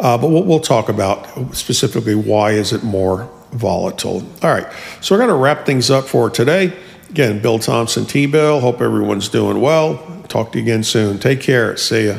Uh, 0.00 0.16
but 0.16 0.28
we'll, 0.28 0.44
we'll 0.44 0.60
talk 0.60 0.88
about 0.88 1.54
specifically 1.54 2.14
why 2.14 2.52
is 2.52 2.72
it 2.72 2.84
more 2.84 3.28
volatile. 3.52 4.22
All 4.42 4.50
right, 4.50 4.66
so 5.00 5.14
we're 5.14 5.18
going 5.18 5.30
to 5.30 5.34
wrap 5.34 5.66
things 5.66 5.90
up 5.90 6.04
for 6.04 6.30
today. 6.30 6.72
Again, 7.10 7.40
Bill 7.40 7.58
Thompson, 7.58 8.04
T 8.04 8.26
Bill. 8.26 8.60
Hope 8.60 8.80
everyone's 8.80 9.28
doing 9.28 9.60
well. 9.60 9.96
Talk 10.28 10.52
to 10.52 10.58
you 10.58 10.64
again 10.64 10.84
soon. 10.84 11.18
Take 11.18 11.40
care. 11.40 11.76
See 11.76 12.08
ya. 12.08 12.18